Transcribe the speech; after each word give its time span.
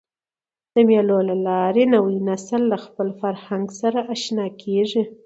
د 0.73 0.75
مېلو 0.89 1.19
له 1.29 1.35
لاري 1.47 1.83
نوی 1.93 2.17
نسل 2.27 2.61
له 2.71 2.77
خپل 2.85 3.07
فرهنګ 3.21 3.65
سره 3.81 3.99
اشنا 4.13 4.45
کېږي. 4.61 5.03